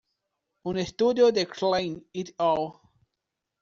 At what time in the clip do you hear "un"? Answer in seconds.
0.71-0.79